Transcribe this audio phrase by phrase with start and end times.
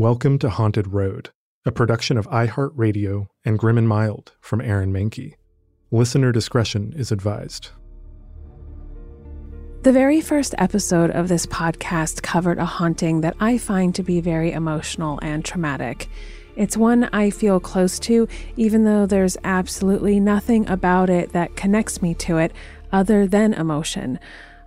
[0.00, 1.28] Welcome to Haunted Road,
[1.66, 5.34] a production of iHeartRadio and Grim and Mild from Aaron Mahnke.
[5.90, 7.68] Listener discretion is advised.
[9.82, 14.22] The very first episode of this podcast covered a haunting that I find to be
[14.22, 16.08] very emotional and traumatic.
[16.56, 22.00] It's one I feel close to, even though there's absolutely nothing about it that connects
[22.00, 22.54] me to it
[22.90, 24.18] other than emotion.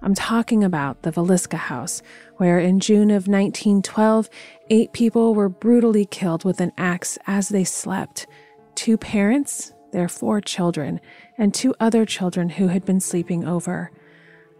[0.03, 2.01] I'm talking about the Villisca House,
[2.35, 4.29] where in June of 1912,
[4.69, 8.27] eight people were brutally killed with an axe as they slept.
[8.75, 10.99] Two parents, their four children,
[11.37, 13.91] and two other children who had been sleeping over.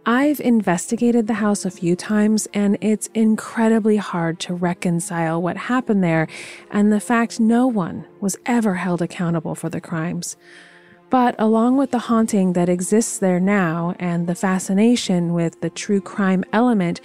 [0.06, 6.02] I've investigated the house a few times, and it's incredibly hard to reconcile what happened
[6.02, 6.26] there
[6.70, 10.38] and the fact no one was ever held accountable for the crimes.
[11.14, 16.00] But along with the haunting that exists there now and the fascination with the true
[16.00, 17.00] crime element,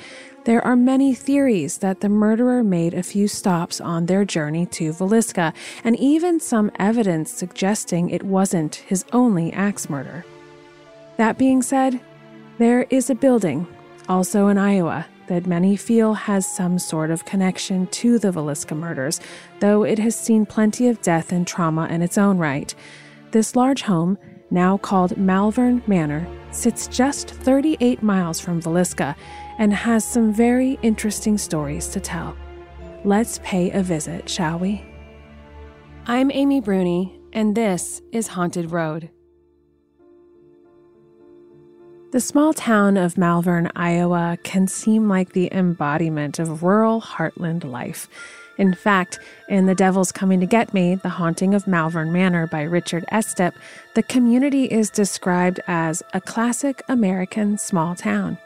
[0.45, 4.93] there are many theories that the murderer made a few stops on their journey to
[4.93, 10.25] Villisca, and even some evidence suggesting it wasn't his only axe murder.
[11.17, 12.01] That being said,
[12.57, 13.67] there is a building,
[14.07, 19.21] also in Iowa, that many feel has some sort of connection to the Villisca murders,
[19.59, 22.73] though it has seen plenty of death and trauma in its own right.
[23.31, 24.17] This large home,
[24.49, 29.15] now called Malvern Manor, sits just 38 miles from Villisca
[29.59, 32.35] and has some very interesting stories to tell.
[33.05, 34.83] Let's pay a visit, shall we?
[36.07, 39.11] I'm Amy Bruni, and this is Haunted Road.
[42.11, 48.09] The small town of Malvern, Iowa can seem like the embodiment of rural heartland life.
[48.59, 52.63] In fact, in The Devil's Coming to Get Me, The Haunting of Malvern Manor by
[52.63, 53.53] Richard Estep,
[53.95, 58.37] the community is described as a classic American small town.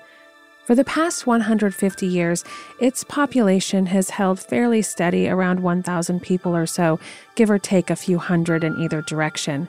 [0.66, 2.46] For the past 150 years,
[2.80, 7.00] its population has held fairly steady around 1,000 people or so,
[7.34, 9.68] give or take a few hundred in either direction.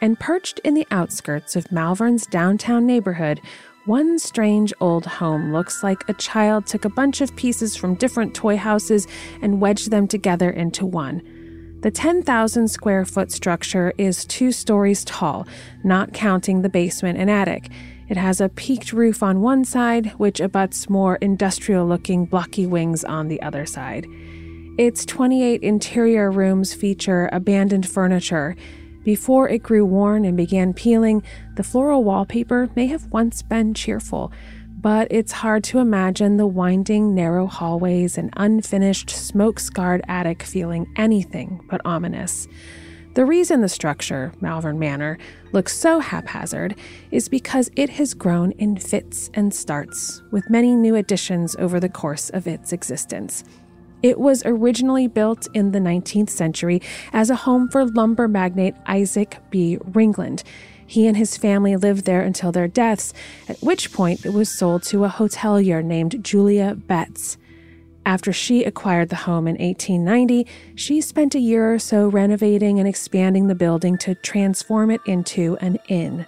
[0.00, 3.40] And perched in the outskirts of Malvern's downtown neighborhood
[3.88, 8.34] one strange old home looks like a child took a bunch of pieces from different
[8.34, 9.06] toy houses
[9.40, 11.22] and wedged them together into one.
[11.80, 15.48] The 10,000 square foot structure is two stories tall,
[15.84, 17.70] not counting the basement and attic.
[18.10, 23.04] It has a peaked roof on one side, which abuts more industrial looking blocky wings
[23.04, 24.06] on the other side.
[24.76, 28.54] Its 28 interior rooms feature abandoned furniture,
[29.04, 31.22] before it grew worn and began peeling,
[31.56, 34.32] the floral wallpaper may have once been cheerful,
[34.80, 40.86] but it's hard to imagine the winding, narrow hallways and unfinished, smoke scarred attic feeling
[40.96, 42.46] anything but ominous.
[43.14, 45.18] The reason the structure, Malvern Manor,
[45.52, 46.76] looks so haphazard
[47.10, 51.88] is because it has grown in fits and starts, with many new additions over the
[51.88, 53.42] course of its existence.
[54.02, 56.80] It was originally built in the 19th century
[57.12, 59.78] as a home for lumber magnate Isaac B.
[59.78, 60.44] Ringland.
[60.86, 63.12] He and his family lived there until their deaths,
[63.48, 67.36] at which point it was sold to a hotelier named Julia Betts.
[68.06, 72.88] After she acquired the home in 1890, she spent a year or so renovating and
[72.88, 76.24] expanding the building to transform it into an inn.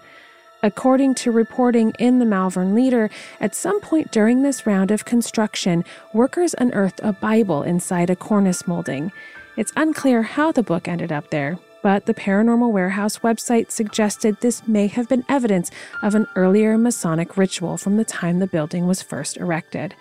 [0.62, 3.08] According to reporting in the Malvern Leader,
[3.40, 8.66] at some point during this round of construction, workers unearthed a Bible inside a cornice
[8.66, 9.10] molding.
[9.56, 14.68] It's unclear how the book ended up there, but the Paranormal Warehouse website suggested this
[14.68, 15.70] may have been evidence
[16.02, 19.94] of an earlier Masonic ritual from the time the building was first erected.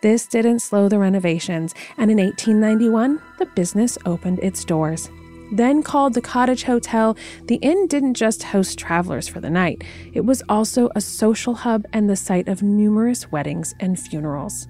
[0.00, 5.10] This didn't slow the renovations, and in 1891, the business opened its doors.
[5.52, 7.14] Then called the Cottage Hotel,
[7.44, 9.84] the inn didn't just host travelers for the night,
[10.14, 14.66] it was also a social hub and the site of numerous weddings and funerals.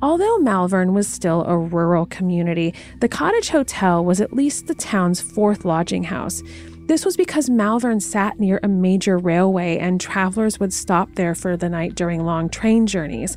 [0.00, 5.20] Although Malvern was still a rural community, the Cottage Hotel was at least the town's
[5.20, 6.42] fourth lodging house.
[6.86, 11.58] This was because Malvern sat near a major railway and travelers would stop there for
[11.58, 13.36] the night during long train journeys.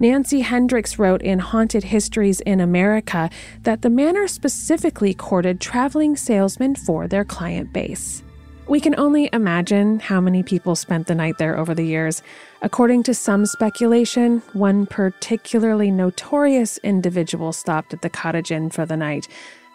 [0.00, 3.30] Nancy Hendricks wrote in Haunted Histories in America
[3.62, 8.22] that the manor specifically courted traveling salesmen for their client base.
[8.66, 12.22] We can only imagine how many people spent the night there over the years.
[12.62, 18.96] According to some speculation, one particularly notorious individual stopped at the cottage inn for the
[18.96, 19.28] night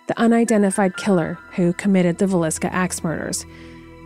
[0.09, 3.45] the unidentified killer who committed the Villisca axe murders.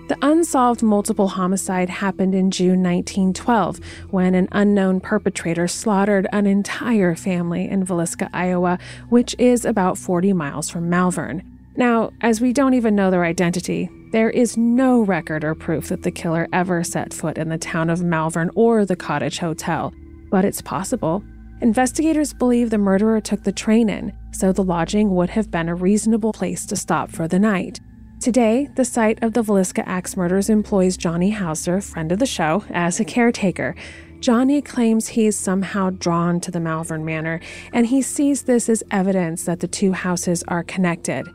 [0.09, 3.79] The unsolved multiple homicide happened in June 1912
[4.09, 10.33] when an unknown perpetrator slaughtered an entire family in Villisca, Iowa, which is about 40
[10.33, 11.41] miles from Malvern.
[11.77, 16.03] Now, as we don't even know their identity, there is no record or proof that
[16.03, 19.93] the killer ever set foot in the town of Malvern or the Cottage Hotel,
[20.29, 21.23] but it's possible.
[21.61, 25.75] Investigators believe the murderer took the train in, so the lodging would have been a
[25.75, 27.79] reasonable place to stop for the night.
[28.23, 32.63] Today, the site of the Villisca axe murders employs Johnny Houser, friend of the show,
[32.69, 33.75] as a caretaker.
[34.21, 37.41] Johnny claims he's somehow drawn to the Malvern Manor,
[37.73, 41.27] and he sees this as evidence that the two houses are connected.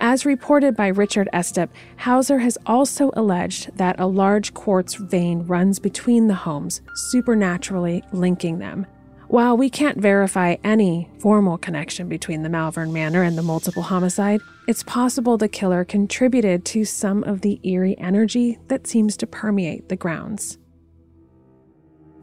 [0.00, 5.78] As reported by Richard Estep, Houser has also alleged that a large quartz vein runs
[5.78, 8.86] between the homes, supernaturally linking them.
[9.30, 14.40] While we can't verify any formal connection between the Malvern Manor and the multiple homicide,
[14.66, 19.88] it's possible the killer contributed to some of the eerie energy that seems to permeate
[19.88, 20.58] the grounds.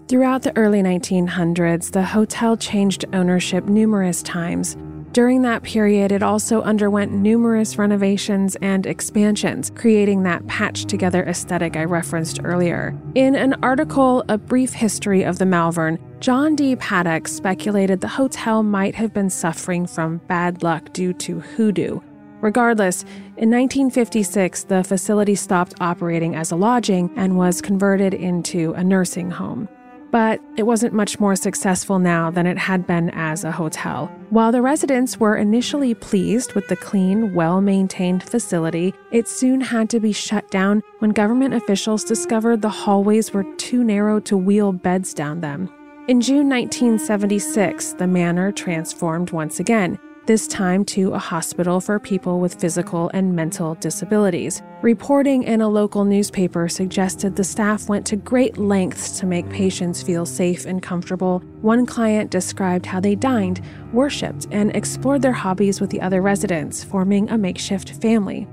[0.10, 4.76] Throughout the early 1900s, the hotel changed ownership numerous times,
[5.18, 11.76] during that period, it also underwent numerous renovations and expansions, creating that patched together aesthetic
[11.76, 12.96] I referenced earlier.
[13.16, 16.76] In an article, A Brief History of the Malvern, John D.
[16.76, 22.00] Paddock speculated the hotel might have been suffering from bad luck due to hoodoo.
[22.42, 23.02] Regardless,
[23.38, 29.32] in 1956, the facility stopped operating as a lodging and was converted into a nursing
[29.32, 29.68] home
[30.12, 34.08] but it wasn't much more successful now than it had been as a hotel.
[34.30, 39.90] While the residents were initially pleased with the clean, well maintained facility, it soon had
[39.92, 44.72] to be shut down when government officials discovered the hallways were too narrow to wheel
[44.72, 45.70] beds down them.
[46.08, 52.42] In June 1976, the manor transformed once again, this time to a hospital for people
[52.42, 54.62] with physical and mental disabilities.
[54.82, 60.04] Reporting in a local newspaper suggested the staff went to great lengths to make patients
[60.04, 61.40] feel safe and comfortable.
[61.62, 63.62] One client described how they dined,
[63.94, 68.48] worshipped, and explored their hobbies with the other residents, forming a makeshift family.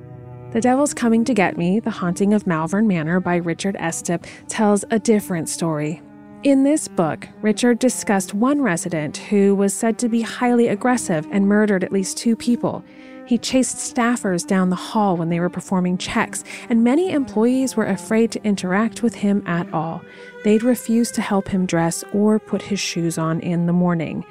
[0.52, 4.84] The Devil's Coming to Get Me, The Haunting of Malvern Manor by Richard Estep, tells
[4.92, 6.00] a different story,
[6.44, 11.48] in this book, Richard discussed one resident who was said to be highly aggressive and
[11.48, 12.84] murdered at least two people.
[13.26, 17.86] He chased staffers down the hall when they were performing checks, and many employees were
[17.86, 20.02] afraid to interact with him at all.
[20.44, 24.26] They'd refuse to help him dress or put his shoes on in the morning.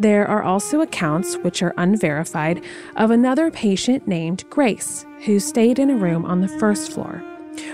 [0.00, 2.64] There are also accounts, which are unverified,
[2.96, 7.22] of another patient named Grace, who stayed in a room on the first floor.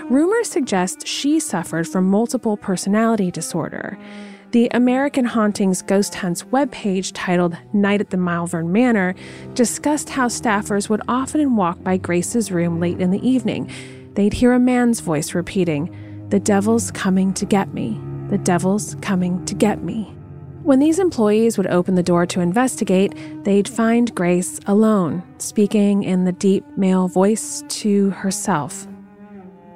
[0.09, 3.97] Rumors suggest she suffered from multiple personality disorder.
[4.51, 9.13] The American Hauntings Ghost Hunts webpage titled Night at the Malvern Manor
[9.53, 13.69] discussed how staffers would often walk by Grace's room late in the evening.
[14.15, 15.95] They'd hear a man's voice repeating,
[16.29, 18.01] The devil's coming to get me.
[18.29, 20.15] The devil's coming to get me.
[20.63, 26.25] When these employees would open the door to investigate, they'd find Grace alone, speaking in
[26.25, 28.87] the deep male voice to herself.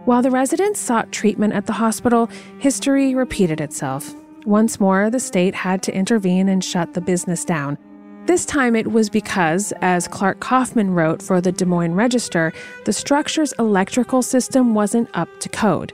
[0.05, 2.29] While the residents sought treatment at the hospital,
[2.59, 4.13] history repeated itself.
[4.45, 7.77] Once more, the state had to intervene and shut the business down.
[8.25, 12.51] This time it was because, as Clark Kaufman wrote for the Des Moines Register,
[12.83, 15.93] the structure's electrical system wasn't up to code.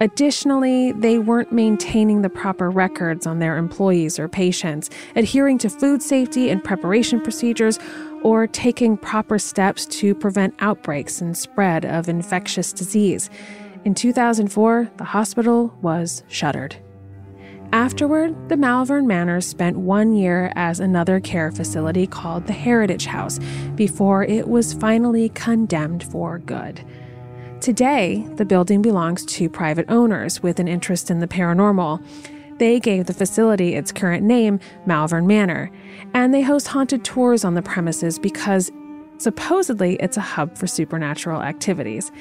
[0.00, 6.02] Additionally, they weren't maintaining the proper records on their employees or patients, adhering to food
[6.02, 7.78] safety and preparation procedures,
[8.22, 13.30] or taking proper steps to prevent outbreaks and spread of infectious disease.
[13.84, 16.76] In 2004, the hospital was shuttered.
[17.72, 23.38] Afterward, the Malvern Manor spent one year as another care facility called the Heritage House
[23.76, 26.84] before it was finally condemned for good.
[27.60, 32.02] Today, the building belongs to private owners with an interest in the paranormal.
[32.60, 35.70] They gave the facility its current name, Malvern Manor,
[36.12, 38.70] and they host haunted tours on the premises because
[39.16, 42.12] supposedly it's a hub for supernatural activities.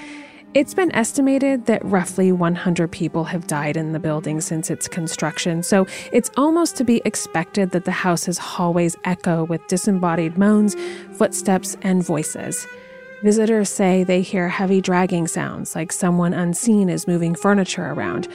[0.54, 5.62] It's been estimated that roughly 100 people have died in the building since its construction,
[5.62, 10.74] so it's almost to be expected that the house's hallways echo with disembodied moans,
[11.18, 12.66] footsteps, and voices.
[13.22, 18.30] Visitors say they hear heavy dragging sounds, like someone unseen is moving furniture around.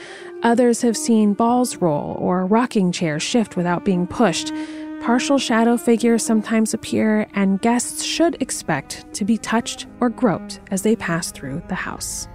[0.45, 4.53] Others have seen balls roll or rocking chairs shift without being pushed.
[5.01, 10.83] Partial shadow figures sometimes appear, and guests should expect to be touched or groped as
[10.83, 12.27] they pass through the house.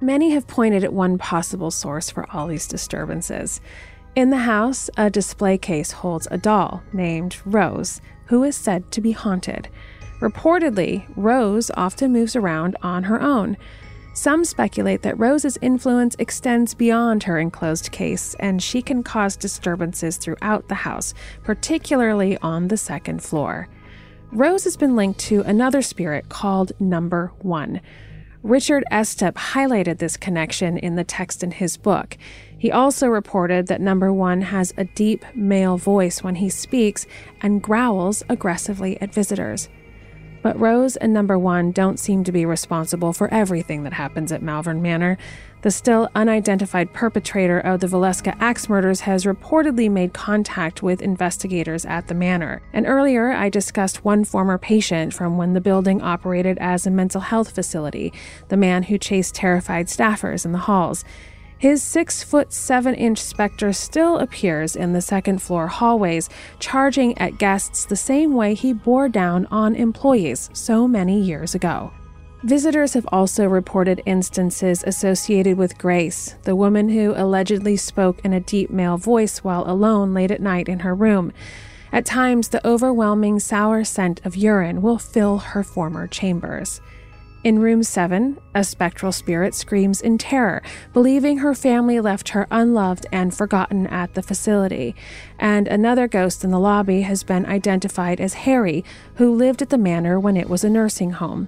[0.00, 3.60] Many have pointed at one possible source for all these disturbances.
[4.16, 9.00] In the house, a display case holds a doll named Rose, who is said to
[9.00, 9.68] be haunted.
[10.18, 13.56] Reportedly, Rose often moves around on her own.
[14.16, 20.16] Some speculate that Rose's influence extends beyond her enclosed case and she can cause disturbances
[20.16, 21.12] throughout the house,
[21.44, 23.68] particularly on the second floor.
[24.32, 27.82] Rose has been linked to another spirit called Number One.
[28.42, 32.16] Richard Estep highlighted this connection in the text in his book.
[32.56, 37.06] He also reported that Number One has a deep male voice when he speaks
[37.42, 39.68] and growls aggressively at visitors.
[40.46, 44.42] But Rose and Number One don't seem to be responsible for everything that happens at
[44.42, 45.18] Malvern Manor.
[45.62, 51.84] The still unidentified perpetrator of the Villisca axe murders has reportedly made contact with investigators
[51.84, 52.62] at the manor.
[52.72, 57.22] And earlier, I discussed one former patient from when the building operated as a mental
[57.22, 58.12] health facility,
[58.46, 61.04] the man who chased terrified staffers in the halls.
[61.58, 67.38] His six foot seven inch specter still appears in the second floor hallways, charging at
[67.38, 71.92] guests the same way he bore down on employees so many years ago.
[72.42, 78.40] Visitors have also reported instances associated with Grace, the woman who allegedly spoke in a
[78.40, 81.32] deep male voice while alone late at night in her room.
[81.90, 86.82] At times, the overwhelming sour scent of urine will fill her former chambers.
[87.46, 93.06] In room 7, a spectral spirit screams in terror, believing her family left her unloved
[93.12, 94.96] and forgotten at the facility.
[95.38, 98.84] And another ghost in the lobby has been identified as Harry,
[99.14, 101.46] who lived at the manor when it was a nursing home.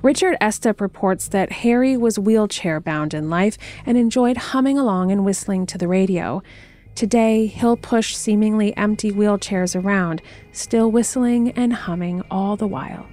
[0.00, 5.24] Richard Estep reports that Harry was wheelchair bound in life and enjoyed humming along and
[5.24, 6.40] whistling to the radio.
[6.94, 10.22] Today, he'll push seemingly empty wheelchairs around,
[10.52, 13.08] still whistling and humming all the while.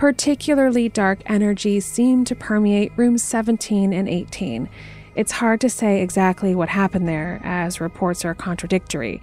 [0.00, 4.66] Particularly dark energies seem to permeate rooms 17 and 18.
[5.14, 9.20] It's hard to say exactly what happened there, as reports are contradictory.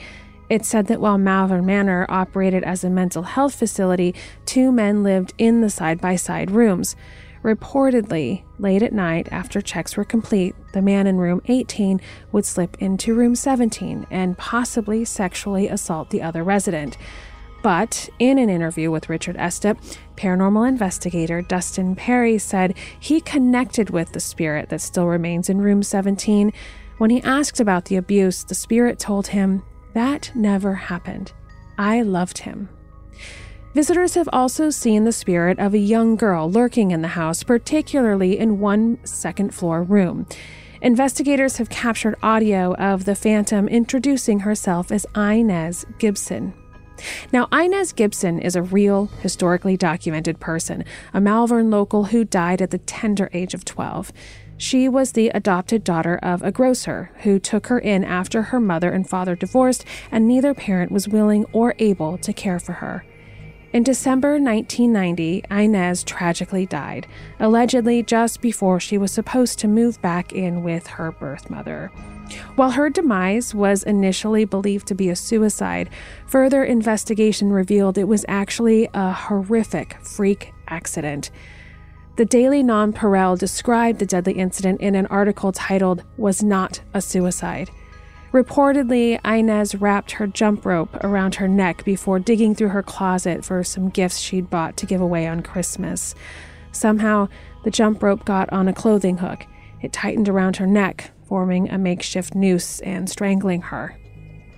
[0.51, 4.13] It's said that while Malvern Manor operated as a mental health facility,
[4.45, 6.95] two men lived in the side by side rooms.
[7.43, 11.99] Reportedly, late at night, after checks were complete, the man in room 18
[12.31, 16.97] would slip into room 17 and possibly sexually assault the other resident.
[17.67, 19.77] But in an interview with Richard Estep,
[20.15, 25.83] paranormal investigator Dustin Perry said he connected with the spirit that still remains in room
[25.83, 26.53] 17.
[26.97, 31.33] When he asked about the abuse, the spirit told him, That never happened.
[31.77, 32.69] I loved him.
[33.73, 38.39] Visitors have also seen the spirit of a young girl lurking in the house, particularly
[38.39, 40.25] in one second floor room.
[40.81, 46.53] Investigators have captured audio of the phantom introducing herself as Inez Gibson.
[47.31, 52.71] Now, Inez Gibson is a real, historically documented person, a Malvern local who died at
[52.71, 54.11] the tender age of 12.
[54.57, 58.91] She was the adopted daughter of a grocer who took her in after her mother
[58.91, 63.05] and father divorced, and neither parent was willing or able to care for her.
[63.73, 67.05] In December 1990, Inez tragically died,
[67.37, 71.91] allegedly just before she was supposed to move back in with her birth mother.
[72.55, 75.89] While her demise was initially believed to be a suicide,
[76.27, 81.29] further investigation revealed it was actually a horrific freak accident.
[82.15, 87.69] The Daily Nonpareil described the deadly incident in an article titled, Was Not a Suicide.
[88.33, 93.63] Reportedly, Inez wrapped her jump rope around her neck before digging through her closet for
[93.63, 96.13] some gifts she'd bought to give away on Christmas.
[96.73, 97.29] Somehow,
[97.63, 99.45] the jump rope got on a clothing hook.
[99.81, 103.97] It tightened around her neck, forming a makeshift noose and strangling her.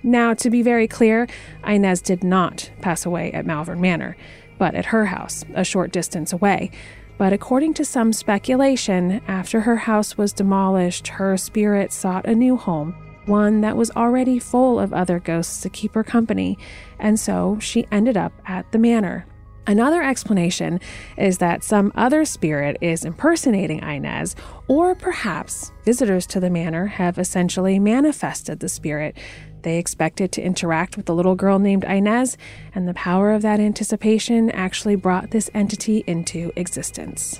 [0.01, 1.27] Now, to be very clear,
[1.65, 4.17] Inez did not pass away at Malvern Manor,
[4.57, 6.71] but at her house, a short distance away.
[7.17, 12.55] But according to some speculation, after her house was demolished, her spirit sought a new
[12.55, 12.95] home,
[13.25, 16.57] one that was already full of other ghosts to keep her company,
[16.99, 19.25] and so she ended up at the manor.
[19.67, 20.79] Another explanation
[21.15, 24.35] is that some other spirit is impersonating Inez,
[24.67, 29.15] or perhaps visitors to the manor have essentially manifested the spirit.
[29.61, 32.35] They expected to interact with the little girl named Inez,
[32.73, 37.39] and the power of that anticipation actually brought this entity into existence.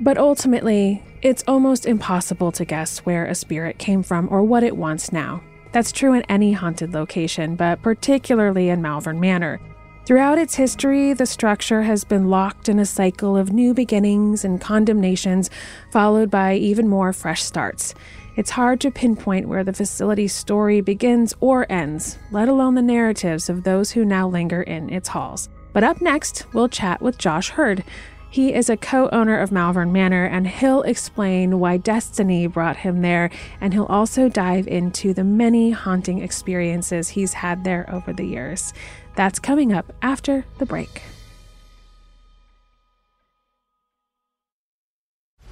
[0.00, 4.76] But ultimately, it's almost impossible to guess where a spirit came from or what it
[4.76, 5.42] wants now.
[5.72, 9.60] That's true in any haunted location, but particularly in Malvern Manor.
[10.06, 14.58] Throughout its history, the structure has been locked in a cycle of new beginnings and
[14.58, 15.50] condemnations,
[15.92, 17.94] followed by even more fresh starts.
[18.36, 23.50] It's hard to pinpoint where the facility's story begins or ends, let alone the narratives
[23.50, 25.50] of those who now linger in its halls.
[25.74, 27.84] But up next, we'll chat with Josh Heard.
[28.30, 33.00] He is a co owner of Malvern Manor, and he'll explain why destiny brought him
[33.00, 33.30] there,
[33.60, 38.74] and he'll also dive into the many haunting experiences he's had there over the years.
[39.16, 41.02] That's coming up after the break.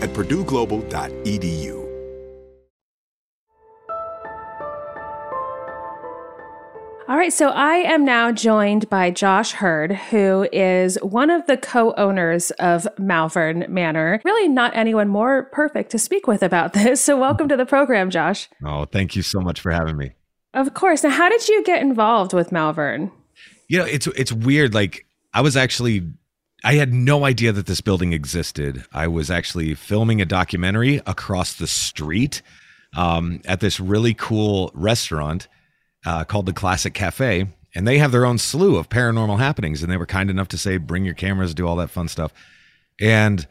[0.00, 1.86] at purdueglobal.edu.
[7.08, 11.56] All right, so I am now joined by Josh Heard, who is one of the
[11.56, 14.20] co owners of Malvern Manor.
[14.24, 17.00] Really, not anyone more perfect to speak with about this.
[17.00, 18.48] So, welcome to the program, Josh.
[18.64, 20.14] Oh, thank you so much for having me.
[20.52, 21.04] Of course.
[21.04, 23.12] Now, how did you get involved with Malvern?
[23.68, 24.74] You know, it's it's weird.
[24.74, 26.10] Like, I was actually
[26.64, 28.84] I had no idea that this building existed.
[28.92, 32.42] I was actually filming a documentary across the street
[32.96, 35.48] um, at this really cool restaurant
[36.04, 37.46] uh, called the Classic Cafe.
[37.74, 39.82] And they have their own slew of paranormal happenings.
[39.82, 42.32] And they were kind enough to say, bring your cameras, do all that fun stuff.
[42.98, 43.46] And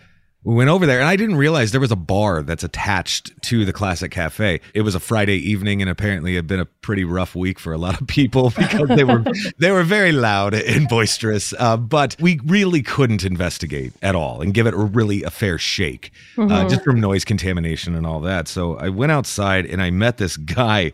[0.45, 3.65] we went over there and I didn't realize there was a bar that's attached to
[3.65, 4.61] the Classic Cafe.
[4.75, 7.73] It was a Friday evening and apparently it had been a pretty rough week for
[7.73, 9.25] a lot of people because they were
[9.57, 11.51] they were very loud and boisterous.
[11.57, 15.57] Uh, but we really couldn't investigate at all and give it a really a fair
[15.57, 16.51] shake, uh, mm-hmm.
[16.51, 18.47] uh, just from noise contamination and all that.
[18.47, 20.91] So I went outside and I met this guy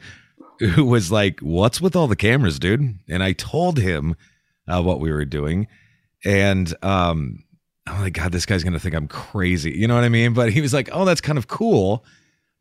[0.60, 4.16] who was like, "What's with all the cameras, dude?" And I told him
[4.66, 5.68] uh, what we were doing,
[6.24, 7.44] and um,
[7.88, 9.72] I'm like, God, this guy's gonna think I'm crazy.
[9.72, 10.34] You know what I mean?
[10.34, 12.06] But he was like, Oh, that's kind of cool.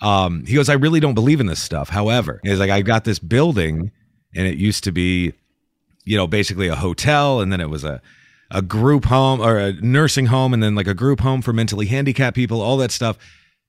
[0.01, 1.91] Um, he goes, I really don't believe in this stuff.
[1.91, 3.91] However, he's like, I got this building,
[4.35, 5.35] and it used to be,
[6.05, 8.01] you know, basically a hotel, and then it was a
[8.51, 11.87] a group home or a nursing home, and then like a group home for mentally
[11.87, 13.17] handicapped people, all that stuff.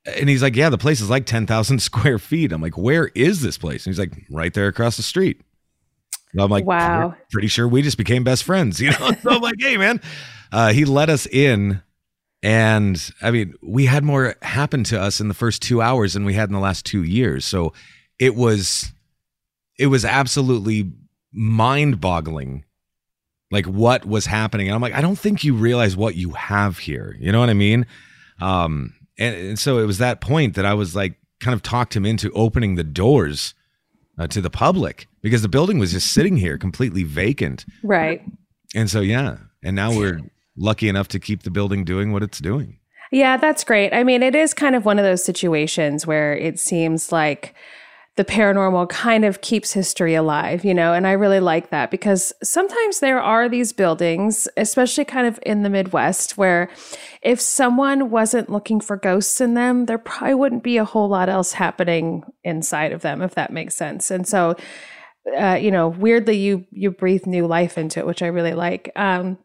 [0.06, 2.52] And he's like, Yeah, the place is like 10,000 square feet.
[2.52, 3.86] I'm like, Where is this place?
[3.86, 5.42] And he's like, Right there across the street.
[6.34, 7.16] And I'm like, Wow.
[7.32, 9.12] Pretty sure we just became best friends, you know?
[9.22, 10.02] so I'm like, Hey, man,
[10.52, 11.82] uh, he let us in,
[12.44, 16.26] and I mean, we had more happen to us in the first two hours than
[16.26, 17.46] we had in the last two years.
[17.46, 17.74] So
[18.20, 18.92] it was,
[19.78, 20.92] it was absolutely
[21.32, 22.66] mind-boggling,
[23.52, 24.68] like what was happening.
[24.68, 27.16] And I'm like, I don't think you realize what you have here.
[27.20, 27.86] You know what I mean?
[28.40, 31.96] Um, and, and so it was that point that I was like, kind of talked
[31.96, 33.56] him into opening the doors
[34.20, 37.66] uh, to the public because the building was just sitting here completely vacant.
[37.82, 38.22] Right.
[38.76, 40.20] And so yeah, and now we're
[40.58, 42.80] lucky enough to keep the building doing what it's doing.
[43.12, 43.94] Yeah, that's great.
[43.94, 47.54] I mean, it is kind of one of those situations where it seems like
[48.18, 52.34] the paranormal kind of keeps history alive, you know, and I really like that because
[52.44, 56.70] sometimes there are these buildings, especially kind of in the Midwest, where
[57.22, 61.30] if someone wasn't looking for ghosts in them, there probably wouldn't be a whole lot
[61.30, 64.12] else happening inside of them, if that makes sense.
[64.12, 64.56] And so,
[65.38, 68.92] uh, you know, weirdly, you you breathe new life into it, which I really like.
[68.96, 69.38] Um,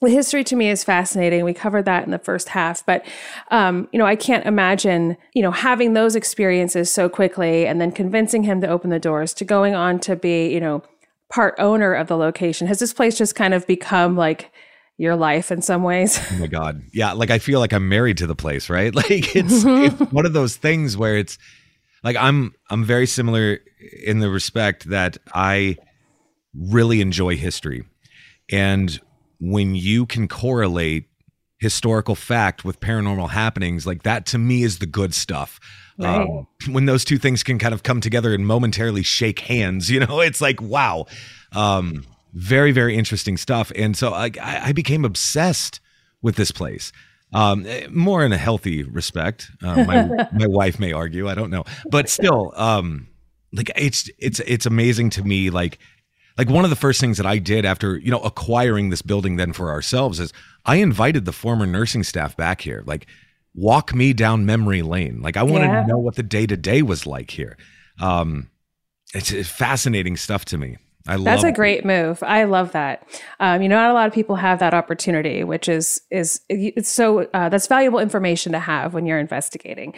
[0.00, 1.44] the history to me is fascinating.
[1.44, 3.04] We covered that in the first half, but
[3.50, 7.92] um, you know, I can't imagine you know having those experiences so quickly and then
[7.92, 10.82] convincing him to open the doors to going on to be you know
[11.30, 12.66] part owner of the location.
[12.66, 14.52] Has this place just kind of become like
[14.98, 16.20] your life in some ways?
[16.32, 17.12] Oh my god, yeah.
[17.12, 18.94] Like I feel like I'm married to the place, right?
[18.98, 21.38] Like it's, it's one of those things where it's
[22.04, 23.58] like I'm I'm very similar
[24.04, 25.76] in the respect that I
[26.54, 27.84] really enjoy history
[28.50, 28.98] and
[29.40, 31.04] when you can correlate
[31.58, 35.58] historical fact with paranormal happenings, like that to me is the good stuff.
[35.98, 36.20] Right.
[36.20, 40.00] Um, when those two things can kind of come together and momentarily shake hands, you
[40.00, 41.06] know, it's like, wow.
[41.52, 43.72] Um, very, very interesting stuff.
[43.74, 45.80] And so I, I became obsessed
[46.22, 46.92] with this place.
[47.32, 49.50] Um, more in a healthy respect.
[49.62, 53.08] Uh, my my wife may argue, I don't know, but still, um,
[53.52, 55.78] like it's it's it's amazing to me, like
[56.38, 59.36] like one of the first things that I did after, you know, acquiring this building
[59.36, 60.32] then for ourselves is
[60.64, 62.84] I invited the former nursing staff back here.
[62.86, 63.06] Like
[63.54, 65.20] walk me down memory lane.
[65.20, 65.82] Like I wanted yeah.
[65.82, 67.56] to know what the day to day was like here.
[68.00, 68.50] Um,
[69.14, 70.76] it's, it's fascinating stuff to me.
[71.08, 72.22] I love That's a great move.
[72.22, 73.08] I love that.
[73.40, 76.90] Um, you know, not a lot of people have that opportunity, which is is it's
[76.90, 79.94] so uh, that's valuable information to have when you're investigating.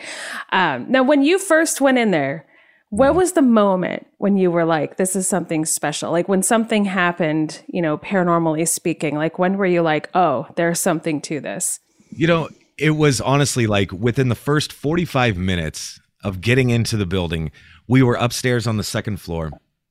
[0.52, 2.46] Um, now, when you first went in there,
[2.90, 6.10] what was the moment when you were like, this is something special?
[6.10, 10.80] Like when something happened, you know, paranormally speaking, like when were you like, oh, there's
[10.80, 11.78] something to this?
[12.10, 17.06] You know, it was honestly like within the first 45 minutes of getting into the
[17.06, 17.52] building,
[17.86, 19.50] we were upstairs on the second floor.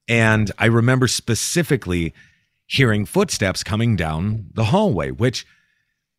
[0.10, 2.14] And I remember specifically
[2.68, 5.46] hearing footsteps coming down the hallway, which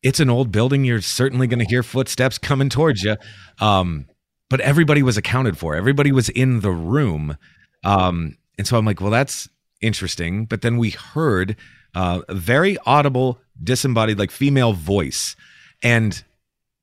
[0.02, 0.84] it's an old building.
[0.84, 3.16] You're certainly going to hear footsteps coming towards you.
[3.60, 4.06] Um,
[4.50, 5.74] but everybody was accounted for.
[5.76, 7.38] Everybody was in the room.
[7.84, 9.48] Um, and so I'm like, well, that's
[9.80, 10.44] interesting.
[10.44, 11.56] But then we heard
[11.94, 15.36] uh, a very audible, disembodied, like female voice.
[15.82, 16.22] And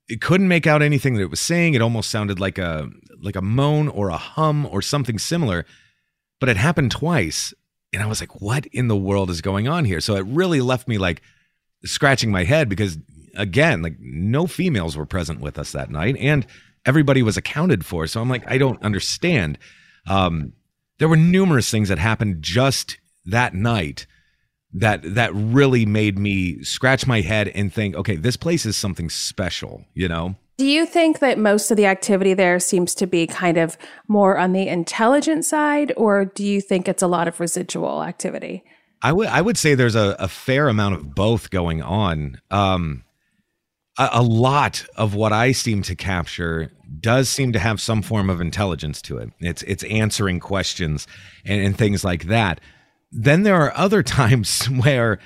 [0.08, 1.74] it couldn't make out anything that it was saying.
[1.74, 2.90] It almost sounded like a
[3.22, 5.66] like a moan or a hum or something similar.
[6.40, 7.54] But it happened twice.
[7.94, 10.00] And I was like, what in the world is going on here?
[10.00, 11.22] So it really left me like
[11.84, 12.98] scratching my head because
[13.36, 16.16] again, like no females were present with us that night.
[16.18, 16.46] And
[16.88, 18.08] everybody was accounted for.
[18.08, 19.60] So I'm like, I don't understand.
[20.08, 20.54] Um,
[21.00, 24.08] there were numerous things that happened just that night
[24.74, 29.10] that that really made me scratch my head and think, okay, this place is something
[29.10, 30.36] special, you know?
[30.58, 34.40] Do you think that most of the activity there seems to be kind of more
[34.40, 38.64] on the intelligent side, or do you think it's a lot of residual activity?
[39.02, 42.42] I would I would say there's a, a fair amount of both going on.
[42.50, 43.04] Um,
[43.98, 48.30] a, a lot of what I seem to capture does seem to have some form
[48.30, 49.30] of intelligence to it.
[49.40, 51.08] It's it's answering questions
[51.46, 52.62] and, and things like that.
[53.12, 55.20] Then there are other times where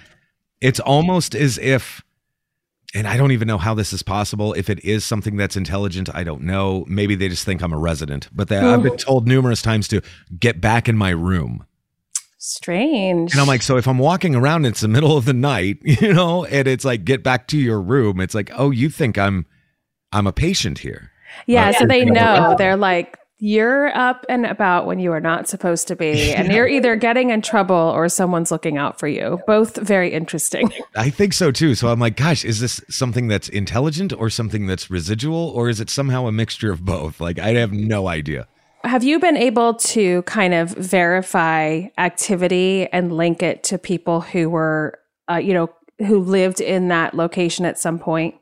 [0.59, 2.01] it's almost as if
[2.93, 4.53] and I don't even know how this is possible.
[4.53, 6.83] If it is something that's intelligent, I don't know.
[6.89, 8.27] Maybe they just think I'm a resident.
[8.33, 10.01] But they, I've been told numerous times to
[10.37, 11.65] get back in my room.
[12.43, 13.33] Strange.
[13.33, 16.11] And I'm like, so if I'm walking around, it's the middle of the night, you
[16.11, 18.19] know, and it's like, get back to your room.
[18.19, 19.45] It's like, oh, you think I'm,
[20.11, 21.11] I'm a patient here.
[21.45, 21.69] Yeah.
[21.69, 22.55] Uh, so they know.
[22.57, 26.67] They're like, you're up and about when you are not supposed to be, and you're
[26.67, 29.39] either getting in trouble or someone's looking out for you.
[29.45, 30.73] Both very interesting.
[30.95, 31.75] I think so too.
[31.75, 35.79] So I'm like, gosh, is this something that's intelligent or something that's residual, or is
[35.79, 37.21] it somehow a mixture of both?
[37.21, 38.47] Like, I have no idea.
[38.83, 44.49] Have you been able to kind of verify activity and link it to people who
[44.49, 48.35] were, uh, you know, who lived in that location at some point?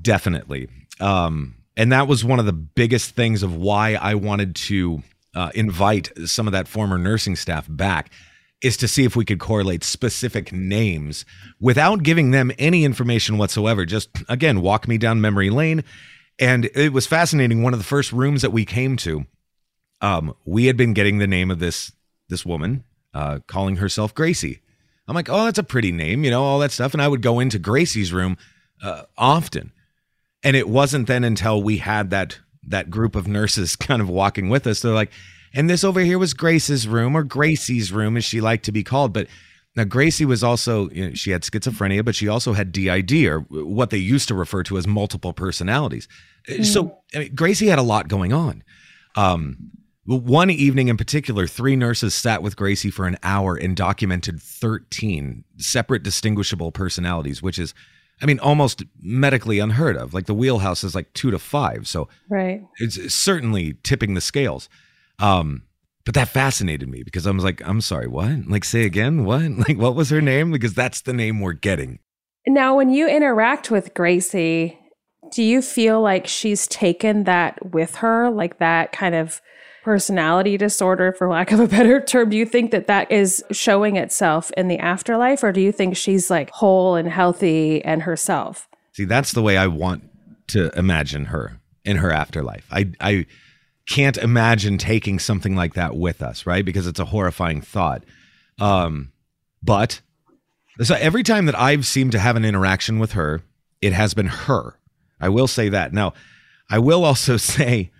[0.00, 0.68] Definitely.
[1.00, 5.02] Um, and that was one of the biggest things of why I wanted to
[5.34, 8.10] uh, invite some of that former nursing staff back
[8.60, 11.24] is to see if we could correlate specific names
[11.60, 13.86] without giving them any information whatsoever.
[13.86, 15.84] Just again, walk me down memory lane.
[16.40, 17.62] And it was fascinating.
[17.62, 19.26] One of the first rooms that we came to,
[20.00, 21.92] um, we had been getting the name of this
[22.28, 22.84] this woman,
[23.14, 24.60] uh, calling herself Gracie.
[25.06, 26.92] I'm like, oh, that's a pretty name, you know, all that stuff.
[26.92, 28.36] And I would go into Gracie's room
[28.82, 29.72] uh, often,
[30.44, 34.48] and it wasn't then until we had that that group of nurses kind of walking
[34.48, 34.80] with us.
[34.80, 35.12] They're like,
[35.54, 38.84] and this over here was Grace's room or Gracie's room, as she liked to be
[38.84, 39.12] called.
[39.12, 39.28] But
[39.74, 43.40] now Gracie was also you know, she had schizophrenia, but she also had DID or
[43.40, 46.06] what they used to refer to as multiple personalities.
[46.48, 46.66] Mm.
[46.66, 48.62] So I mean, Gracie had a lot going on.
[49.16, 49.70] Um,
[50.16, 55.44] one evening in particular, three nurses sat with Gracie for an hour and documented 13
[55.58, 57.74] separate distinguishable personalities, which is,
[58.22, 60.14] I mean, almost medically unheard of.
[60.14, 61.86] Like the wheelhouse is like two to five.
[61.86, 62.62] So right.
[62.78, 64.70] it's certainly tipping the scales.
[65.18, 65.64] Um,
[66.06, 68.48] but that fascinated me because I was like, I'm sorry, what?
[68.48, 69.42] Like, say again, what?
[69.68, 70.50] Like, what was her name?
[70.50, 71.98] Because that's the name we're getting.
[72.46, 74.78] Now, when you interact with Gracie,
[75.30, 79.42] do you feel like she's taken that with her, like that kind of
[79.88, 82.28] personality disorder, for lack of a better term?
[82.28, 85.96] Do you think that that is showing itself in the afterlife, or do you think
[85.96, 88.68] she's like whole and healthy and herself?
[88.92, 90.02] See, that's the way I want
[90.48, 92.66] to imagine her in her afterlife.
[92.70, 93.24] I, I
[93.86, 96.66] can't imagine taking something like that with us, right?
[96.66, 98.04] Because it's a horrifying thought.
[98.60, 99.10] Um,
[99.62, 100.02] but
[100.82, 103.40] so every time that I've seemed to have an interaction with her,
[103.80, 104.78] it has been her.
[105.18, 105.94] I will say that.
[105.94, 106.12] Now,
[106.68, 107.90] I will also say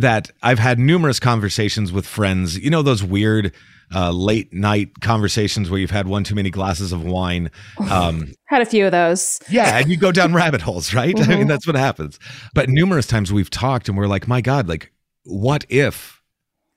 [0.00, 2.58] that I've had numerous conversations with friends.
[2.58, 3.52] You know those weird
[3.94, 7.50] uh, late night conversations where you've had one too many glasses of wine.
[7.90, 9.40] Um, had a few of those.
[9.48, 11.14] Yeah, and you go down rabbit holes, right?
[11.14, 11.24] Mm-hmm.
[11.24, 11.48] I mean, mm-hmm.
[11.48, 12.18] that's what happens.
[12.54, 14.92] But numerous times we've talked and we're like, my God, like,
[15.24, 16.22] what if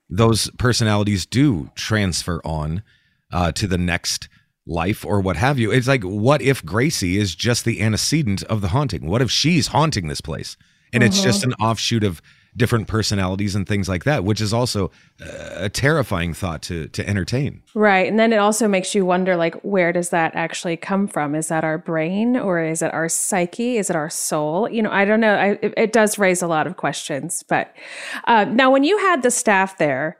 [0.08, 2.82] those personalities do transfer on
[3.32, 4.28] uh, to the next
[4.66, 5.70] life or what have you?
[5.70, 9.06] It's like, what if Gracie is just the antecedent of the haunting?
[9.06, 10.56] What if she's haunting this place
[10.92, 11.08] and mm-hmm.
[11.08, 11.52] it's just mm-hmm.
[11.52, 12.20] an offshoot of
[12.56, 17.62] different personalities and things like that, which is also a terrifying thought to to entertain.
[17.74, 21.34] Right, and then it also makes you wonder, like, where does that actually come from?
[21.34, 23.76] Is that our brain, or is it our psyche?
[23.76, 24.68] Is it our soul?
[24.68, 25.34] You know, I don't know.
[25.34, 27.44] I, it, it, does raise a lot of questions.
[27.48, 27.74] But
[28.24, 30.18] uh, now, when you had the staff there,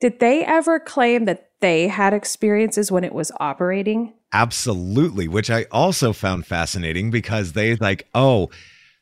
[0.00, 4.12] did they ever claim that they had experiences when it was operating?
[4.32, 8.50] Absolutely, which I also found fascinating because they like, oh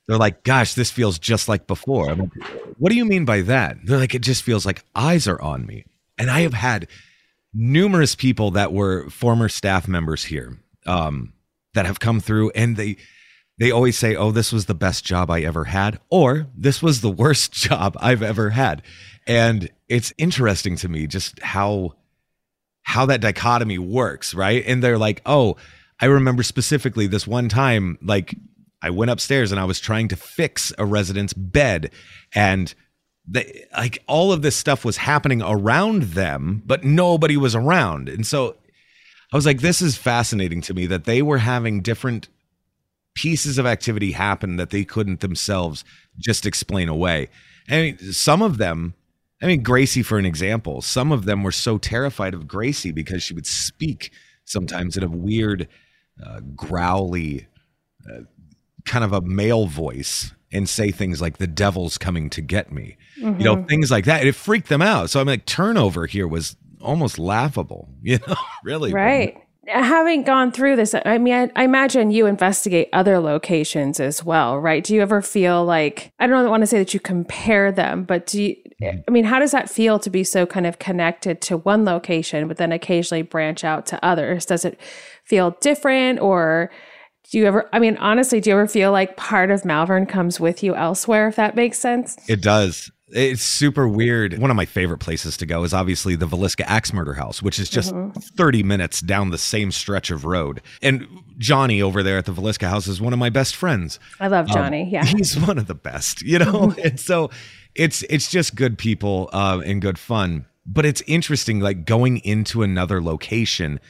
[0.06, 2.10] they're like, gosh, this feels just like before.
[2.10, 2.32] I'm like,
[2.78, 3.76] what do you mean by that?
[3.84, 5.84] They're like, it just feels like eyes are on me.
[6.18, 6.88] And I have had
[7.54, 11.32] numerous people that were former staff members here um,
[11.74, 12.96] that have come through and they
[13.58, 17.00] they always say, oh, this was the best job I ever had, or this was
[17.00, 18.82] the worst job I've ever had.
[19.26, 21.94] And it's interesting to me just how
[22.82, 24.64] how that dichotomy works, right?
[24.66, 25.56] And they're like, oh,
[26.00, 28.34] I remember specifically this one time, like
[28.82, 31.90] I went upstairs and I was trying to fix a resident's bed
[32.34, 32.74] and
[33.76, 38.08] like all of this stuff was happening around them, but nobody was around.
[38.08, 38.56] And so
[39.32, 42.28] I was like, this is fascinating to me that they were having different
[43.14, 45.84] pieces of activity happen that they couldn't themselves
[46.18, 47.28] just explain away.
[47.68, 48.94] I mean, some of them,
[49.40, 53.22] I mean, Gracie, for an example, some of them were so terrified of Gracie because
[53.22, 54.10] she would speak
[54.44, 55.68] sometimes in a weird,
[56.24, 57.46] uh, growly,
[58.10, 58.22] uh,
[58.84, 62.96] kind of a male voice and say things like the devil's coming to get me.
[63.18, 63.40] Mm-hmm.
[63.40, 63.66] you know mm-hmm.
[63.66, 64.26] things like that.
[64.26, 65.10] It freaked them out.
[65.10, 68.92] So i'm like turnover here was almost laughable you know really.
[68.92, 69.38] Right.
[69.68, 74.58] Having gone through this i mean I, I, imagine you investigate other locations as well
[74.58, 74.82] right?
[74.82, 78.26] Do you ever feel like i don't want to say that you compare them but
[78.26, 78.98] do you mm-hmm.
[79.06, 82.48] i mean how does that feel to be so kind of connected to one location
[82.48, 84.44] but then occasionally branch out to others?
[84.44, 84.80] Does it
[85.24, 86.70] feel different or
[87.32, 90.38] do you ever, I mean, honestly, do you ever feel like part of Malvern comes
[90.38, 92.18] with you elsewhere, if that makes sense?
[92.28, 92.92] It does.
[93.08, 94.38] It's super weird.
[94.38, 97.58] One of my favorite places to go is obviously the Villisca Axe Murder House, which
[97.58, 98.18] is just mm-hmm.
[98.18, 100.60] 30 minutes down the same stretch of road.
[100.82, 101.06] And
[101.38, 103.98] Johnny over there at the Villisca House is one of my best friends.
[104.20, 104.82] I love um, Johnny.
[104.82, 105.04] Um, yeah.
[105.16, 106.74] He's one of the best, you know?
[106.84, 107.30] and so
[107.74, 110.44] it's it's just good people uh, and good fun.
[110.66, 113.80] But it's interesting, like going into another location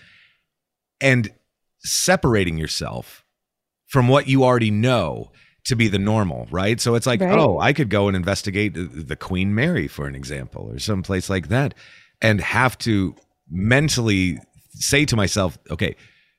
[1.00, 1.28] and
[1.80, 3.21] separating yourself
[3.92, 5.30] from what you already know
[5.64, 6.80] to be the normal, right?
[6.80, 7.38] So it's like, right.
[7.38, 11.28] oh, I could go and investigate the Queen Mary, for an example, or some place
[11.28, 11.74] like that,
[12.22, 13.14] and have to
[13.50, 14.38] mentally
[14.70, 15.94] say to myself, okay,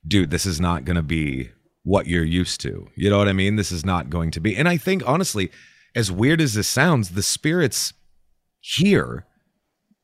[0.08, 1.52] dude, this is not going to be
[1.84, 2.88] what you're used to.
[2.96, 3.56] You know what I mean?
[3.56, 4.58] This is not going to be.
[4.58, 5.52] And I think, honestly,
[5.96, 7.94] as weird as this sounds, the spirits
[8.62, 9.28] here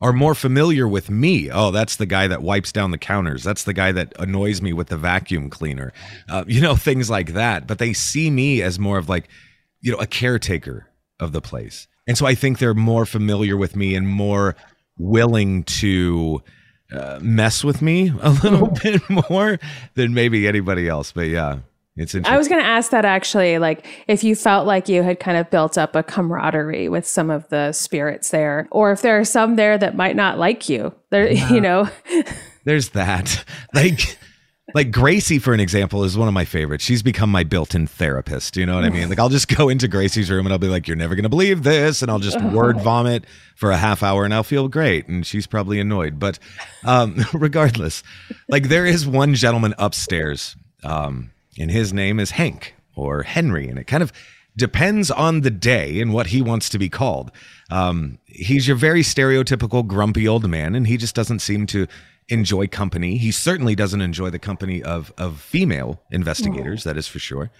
[0.02, 1.50] are more familiar with me.
[1.52, 3.44] Oh, that's the guy that wipes down the counters.
[3.44, 5.92] That's the guy that annoys me with the vacuum cleaner.
[6.30, 7.68] Uh, you know, things like that.
[7.68, 9.28] But they see me as more of like,
[9.82, 10.88] you know, a caretaker
[11.20, 11.88] of the place.
[12.08, 14.56] And so I think they're more familiar with me and more
[14.98, 16.42] willing to
[16.92, 18.74] uh, mess with me a little hmm.
[18.82, 19.60] bit more
[19.96, 21.12] than maybe anybody else.
[21.12, 21.60] But yeah,
[21.96, 25.20] it's I was going to ask that actually, like if you felt like you had
[25.20, 29.20] kind of built up a camaraderie with some of the spirits there, or if there
[29.20, 30.94] are some there that might not like you.
[31.10, 31.52] There, yeah.
[31.52, 31.90] you know,
[32.64, 33.44] there's that.
[33.74, 34.18] Like,
[34.74, 36.84] like Gracie, for an example, is one of my favorites.
[36.84, 38.58] She's become my built-in therapist.
[38.58, 39.10] You know what I mean?
[39.10, 41.64] Like I'll just go into Gracie's room and I'll be like, "You're never gonna believe
[41.64, 43.26] this," and I'll just word vomit
[43.56, 45.08] for a half hour and I'll feel great.
[45.08, 46.40] And she's probably annoyed, but
[46.84, 48.04] um, regardless,
[48.48, 53.80] like there is one gentleman upstairs, um, and his name is Hank or Henry, and
[53.80, 54.12] it kind of
[54.56, 57.32] depends on the day and what he wants to be called.
[57.72, 61.88] Um, he's your very stereotypical grumpy old man, and he just doesn't seem to
[62.28, 63.18] enjoy company.
[63.18, 66.84] He certainly doesn't enjoy the company of of female investigators.
[66.84, 67.52] That is for sure.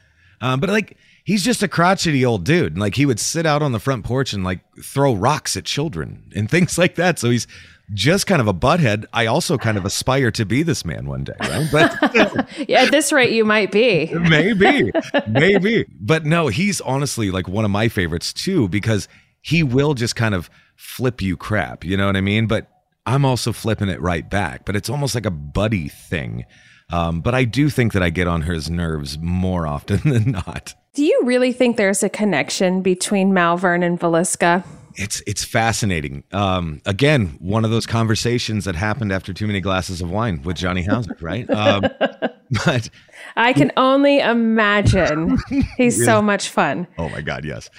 [0.42, 2.74] Um, but like he's just a crotchety old dude.
[2.74, 5.66] And like he would sit out on the front porch and like throw rocks at
[5.66, 7.20] children and things like that.
[7.20, 7.48] So he's
[7.94, 9.06] just kind of a butthead.
[9.14, 11.68] I also kind of aspire to be this man one day, right?
[11.72, 14.14] But Yeah, at this rate, you might be.
[14.14, 14.92] maybe,
[15.28, 15.86] maybe.
[16.00, 19.08] But no, he's honestly like one of my favorites too because
[19.42, 21.84] he will just kind of flip you crap.
[21.84, 22.48] You know what I mean?
[22.48, 22.68] But
[23.06, 24.66] I'm also flipping it right back.
[24.66, 26.46] But it's almost like a buddy thing.
[26.92, 30.74] Um, but I do think that I get on his nerves more often than not.
[30.94, 34.64] Do you really think there's a connection between Malvern and Villisca?
[35.00, 36.26] It's it's fascinating.
[36.34, 40.58] Um, again, one of those conversations that happened after too many glasses of wine with
[40.58, 41.50] Johnny Houser, right?
[41.50, 41.84] Um,
[42.66, 42.90] but
[43.38, 45.38] I can only imagine.
[45.78, 46.86] He's so much fun.
[46.98, 47.70] Oh my God, yes.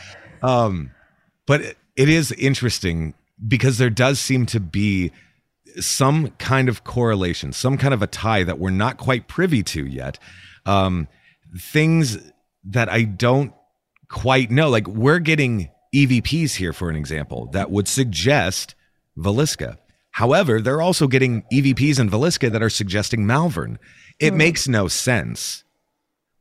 [0.42, 0.92] Um,
[1.46, 3.12] but it, it is interesting
[3.46, 5.12] because there does seem to be
[5.76, 9.84] some kind of correlation, some kind of a tie that we're not quite privy to
[9.86, 10.18] yet.
[10.64, 11.06] Um,
[11.58, 12.16] things
[12.64, 13.52] that I don't
[14.08, 14.70] quite know.
[14.70, 18.74] Like we're getting EVPs here, for an example, that would suggest
[19.18, 19.76] Villisca.
[20.12, 23.78] However, they're also getting EVPs in Villisca that are suggesting Malvern.
[24.18, 25.64] It makes no sense.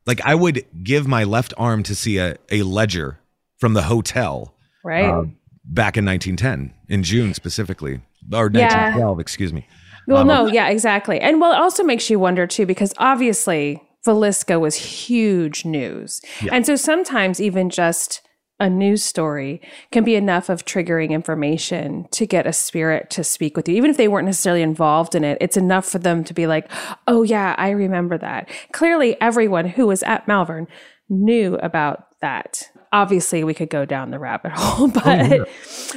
[0.06, 3.20] Like I would give my left arm to see a, a ledger
[3.58, 5.06] from the hotel Right.
[5.06, 5.24] uh,
[5.66, 7.96] back in 1910 in June specifically,
[8.34, 8.66] or Yeah.
[8.68, 9.68] 1912, excuse me.
[10.08, 11.20] well, um, no, yeah, exactly.
[11.20, 16.22] And well, it also makes you wonder too, because obviously Villisca was huge news.
[16.52, 18.22] And so sometimes even just
[18.60, 23.56] a news story can be enough of triggering information to get a spirit to speak
[23.56, 23.76] with you.
[23.76, 26.69] Even if they weren't necessarily involved in it, it's enough for them to be like,
[27.08, 28.50] oh, yeah, I remember that.
[28.72, 30.67] Clearly, everyone who was at Malvern
[31.08, 32.69] knew about that.
[32.91, 35.49] Obviously, we could go down the rabbit hole, oh, but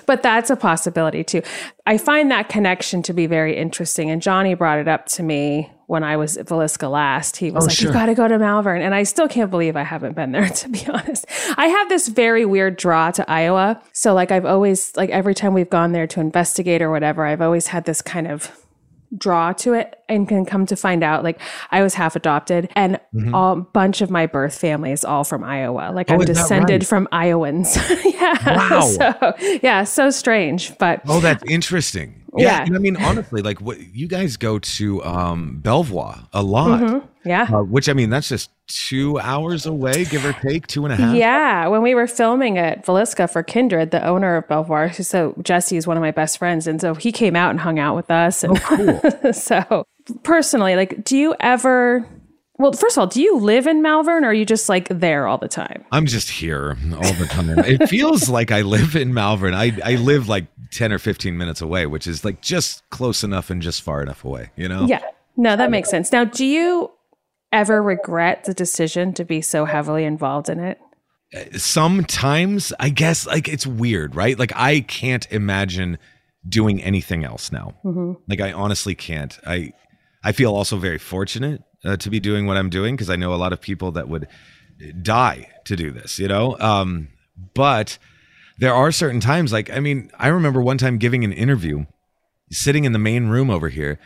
[0.06, 1.42] but that's a possibility too.
[1.86, 4.10] I find that connection to be very interesting.
[4.10, 7.36] And Johnny brought it up to me when I was at Villisca last.
[7.36, 9.76] He was oh, like, "You got to go to Malvern," and I still can't believe
[9.76, 10.48] I haven't been there.
[10.62, 11.24] To be honest,
[11.56, 13.82] I have this very weird draw to Iowa.
[13.92, 17.40] So like I've always like every time we've gone there to investigate or whatever, I've
[17.40, 18.52] always had this kind of
[19.16, 22.98] draw to it and can come to find out like I was half adopted and
[23.14, 23.34] mm-hmm.
[23.34, 25.92] a bunch of my birth family is all from Iowa.
[25.92, 26.86] Like oh, I'm descended right?
[26.86, 27.76] from Iowans.
[28.04, 28.56] yeah.
[28.56, 28.82] Wow.
[28.92, 30.76] So yeah, so strange.
[30.78, 32.21] But Oh, that's interesting.
[32.36, 32.62] Yeah, Yeah.
[32.64, 37.06] and I mean, honestly, like what you guys go to um, Belvoir a lot, Mm-hmm.
[37.28, 37.42] yeah.
[37.52, 40.96] uh, which I mean, that's just two hours away, give or take, two and a
[40.96, 41.14] half.
[41.14, 45.76] Yeah, when we were filming at Villisca for Kindred, the owner of Belvoir, so Jesse
[45.76, 48.10] is one of my best friends, and so he came out and hung out with
[48.10, 48.42] us.
[48.44, 49.00] And cool.
[49.32, 49.84] so
[50.22, 52.06] personally, like, do you ever?
[52.62, 55.26] Well, first of all, do you live in Malvern, or are you just like there
[55.26, 55.84] all the time?
[55.90, 57.58] I'm just here all the time.
[57.58, 59.52] it feels like I live in Malvern.
[59.52, 63.50] I, I live like 10 or 15 minutes away, which is like just close enough
[63.50, 64.86] and just far enough away, you know?
[64.86, 65.02] Yeah,
[65.36, 66.12] no, that makes sense.
[66.12, 66.92] Now, do you
[67.50, 70.78] ever regret the decision to be so heavily involved in it?
[71.56, 74.38] Sometimes, I guess, like it's weird, right?
[74.38, 75.98] Like I can't imagine
[76.48, 77.74] doing anything else now.
[77.84, 78.12] Mm-hmm.
[78.28, 79.36] Like I honestly can't.
[79.46, 79.72] I
[80.24, 83.34] I feel also very fortunate uh, to be doing what I'm doing because I know
[83.34, 84.28] a lot of people that would
[85.02, 86.56] die to do this, you know?
[86.58, 87.08] Um,
[87.54, 87.98] but
[88.58, 91.86] there are certain times, like, I mean, I remember one time giving an interview,
[92.50, 93.98] sitting in the main room over here,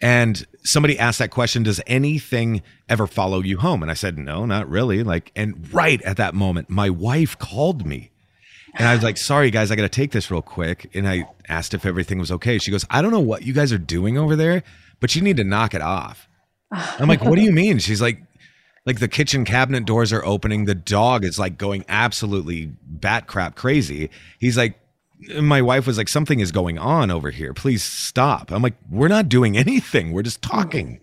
[0.00, 3.82] and somebody asked that question Does anything ever follow you home?
[3.82, 5.02] And I said, No, not really.
[5.02, 8.10] Like, and right at that moment, my wife called me.
[8.76, 10.90] And I was like, sorry, guys, I got to take this real quick.
[10.94, 12.58] And I asked if everything was okay.
[12.58, 14.64] She goes, I don't know what you guys are doing over there,
[15.04, 16.30] but you need to knock it off.
[16.70, 17.78] I'm like, what do you mean?
[17.78, 18.22] She's like,
[18.86, 20.64] like the kitchen cabinet doors are opening.
[20.64, 24.08] The dog is like going absolutely bat crap crazy.
[24.38, 24.80] He's like,
[25.38, 27.52] my wife was like, something is going on over here.
[27.52, 28.50] Please stop.
[28.50, 30.12] I'm like, we're not doing anything.
[30.12, 31.00] We're just talking.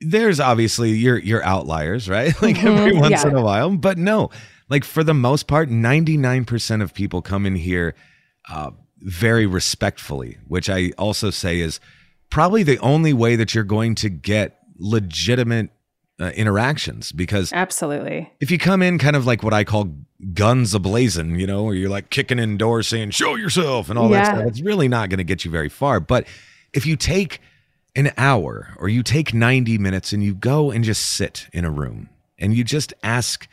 [0.00, 2.34] there's obviously your your outliers, right?
[2.42, 3.28] Like mm-hmm, every once yeah.
[3.28, 4.30] in a while, but no,
[4.68, 7.94] like for the most part, 99% of people come in here
[8.48, 11.80] uh, very respectfully, which I also say is
[12.30, 15.70] probably the only way that you're going to get legitimate
[16.22, 18.32] uh, interactions because absolutely.
[18.40, 19.92] if you come in kind of like what i call
[20.32, 24.08] guns ablazing you know where you're like kicking in doors saying show yourself and all
[24.10, 24.22] yeah.
[24.22, 26.00] that stuff it's really not going to get you very far.
[26.00, 26.26] But
[26.72, 27.40] if you take
[27.94, 31.70] an hour or you take 90 minutes and you go and just sit in a
[31.70, 32.08] room
[32.38, 33.48] and you just ask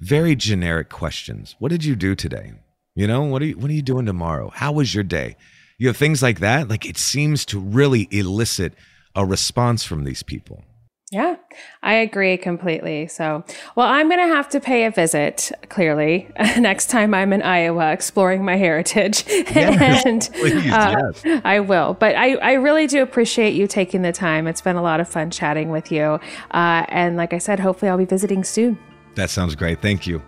[0.00, 2.52] very generic questions what did you do today?
[2.94, 4.50] You know what are you what are you doing tomorrow?
[4.50, 5.36] How was your day?
[5.78, 8.74] You know things like that like it seems to really elicit
[9.14, 10.62] a response from these people
[11.10, 11.36] yeah,
[11.82, 13.08] I agree completely.
[13.08, 13.42] So,
[13.74, 17.92] well, I'm going to have to pay a visit clearly next time I'm in Iowa
[17.92, 19.24] exploring my heritage.
[19.50, 21.42] Yes, and please, uh, yes.
[21.44, 21.94] I will.
[21.94, 24.46] But I, I really do appreciate you taking the time.
[24.46, 26.20] It's been a lot of fun chatting with you.
[26.52, 28.78] Uh, and like I said, hopefully I'll be visiting soon.
[29.16, 29.82] That sounds great.
[29.82, 30.22] Thank you.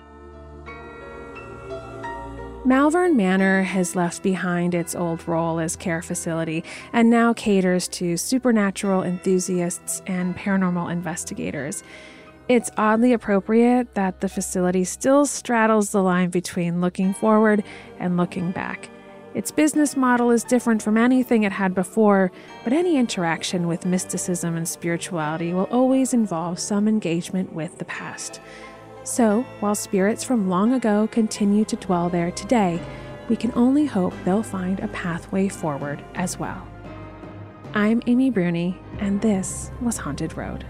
[2.65, 8.17] Malvern Manor has left behind its old role as care facility and now caters to
[8.17, 11.83] supernatural enthusiasts and paranormal investigators.
[12.49, 17.65] It's oddly appropriate that the facility still straddles the line between looking forward
[17.99, 18.89] and looking back.
[19.35, 22.31] Its business model is different from anything it had before,
[22.63, 28.41] but any interaction with mysticism and spirituality will always involve some engagement with the past.
[29.05, 32.81] So, while spirits from long ago continue to dwell there today,
[33.29, 36.67] we can only hope they'll find a pathway forward as well.
[37.75, 40.65] I'm Amy Bruni, and this was Haunted Road.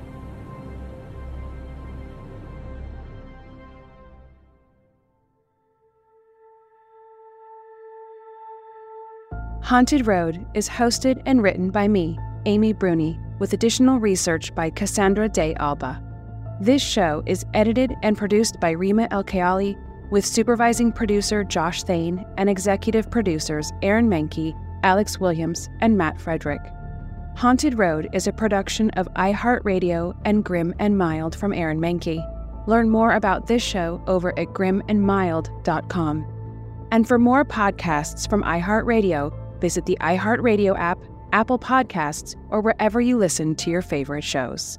[9.63, 15.29] Haunted Road is hosted and written by me, Amy Bruni, with additional research by Cassandra
[15.29, 16.12] de Alba.
[16.63, 19.77] This show is edited and produced by Rima El Kayali,
[20.13, 26.61] with supervising producer Josh Thane and executive producers Aaron Mahnke, Alex Williams, and Matt Frederick.
[27.35, 32.23] Haunted Road is a production of iHeartRadio and Grim and Mild from Aaron Mahnke.
[32.69, 36.27] Learn more about this show over at grimandmild.com.
[36.93, 41.01] And for more podcasts from iHeartRadio, visit the iHeartRadio app,
[41.33, 44.79] Apple Podcasts, or wherever you listen to your favorite shows.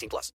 [0.01, 0.29] 18 plus.